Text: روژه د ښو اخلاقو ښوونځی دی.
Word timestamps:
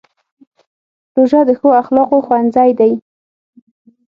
روژه 1.15 1.41
د 1.47 1.51
ښو 1.59 1.69
اخلاقو 1.81 2.17
ښوونځی 2.25 2.69
دی. 2.79 2.91